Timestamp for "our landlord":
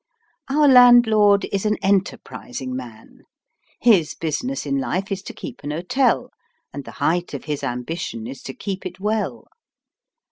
0.49-1.45